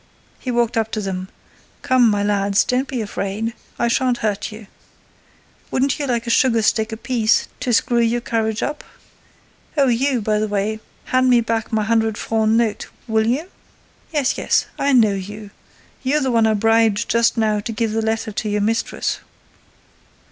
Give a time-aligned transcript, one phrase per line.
[0.39, 1.29] He walked up to them:
[1.83, 4.65] "Come, my lads, don't be afraid—I shan't hurt you.
[5.69, 8.83] Wouldn't you like a sugar stick apiece to screw your courage up?
[9.77, 13.51] Oh, you, by the way, hand me back my hundred franc note, will you?
[14.11, 15.51] Yes, yes, I know you!
[16.01, 19.19] You're the one I bribed just now to give the letter to your mistress.